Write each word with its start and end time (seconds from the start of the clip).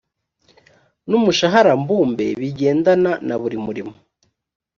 n 1.09 1.11
umushahara 1.19 1.71
mbumbe 1.81 2.25
bigendana 2.41 3.11
na 3.27 3.35
buri 3.41 3.57
murimo 3.65 3.93